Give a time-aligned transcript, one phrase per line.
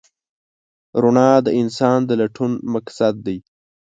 [1.01, 3.37] رڼا د انسان د لټون مقصد دی.